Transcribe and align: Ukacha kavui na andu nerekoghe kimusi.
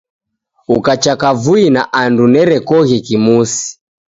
Ukacha 0.75 1.13
kavui 1.21 1.65
na 1.75 1.83
andu 2.01 2.23
nerekoghe 2.33 2.97
kimusi. 3.05 3.63